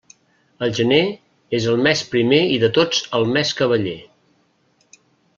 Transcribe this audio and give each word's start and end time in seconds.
El 0.67 0.71
gener 0.77 1.01
és 1.57 1.67
el 1.73 1.77
mes 1.87 2.01
primer 2.13 2.39
i 2.53 2.55
de 2.63 2.69
tots 2.77 3.01
el 3.19 3.27
més 3.35 3.51
cavaller. 3.61 3.97